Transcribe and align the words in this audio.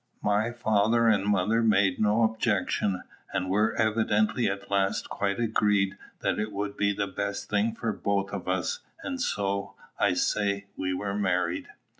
My 0.23 0.51
father 0.51 1.07
and 1.07 1.25
mother 1.25 1.61
made 1.61 1.99
no 1.99 2.23
objection, 2.23 3.03
and 3.31 3.51
were 3.51 3.75
evidently 3.75 4.47
at 4.49 4.71
last 4.71 5.09
quite 5.09 5.39
agreed 5.39 5.95
that 6.21 6.39
it 6.39 6.51
would 6.51 6.75
be 6.75 6.91
the 6.91 7.05
best 7.05 7.51
thing 7.51 7.75
for 7.75 7.93
both 7.93 8.31
of 8.33 8.47
us; 8.47 8.79
and 9.03 9.21
so, 9.21 9.75
I 9.99 10.15
say, 10.15 10.65
we 10.75 10.91
were 10.91 11.13
married. 11.13 11.67